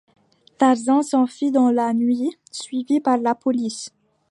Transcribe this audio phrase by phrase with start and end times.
[0.57, 3.91] Tarzan s'enfuit dans la nuit, suivi par la police.